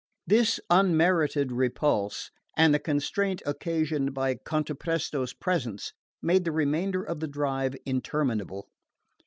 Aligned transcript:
This 0.25 0.59
unmerited 0.71 1.51
repulse, 1.51 2.31
and 2.57 2.73
the 2.73 2.79
constraint 2.79 3.43
occasioned 3.45 4.15
by 4.15 4.33
Cantapresto's 4.33 5.35
presence, 5.35 5.93
made 6.23 6.43
the 6.43 6.51
remainder 6.51 7.03
of 7.03 7.19
the 7.19 7.27
drive 7.27 7.75
interminable. 7.85 8.67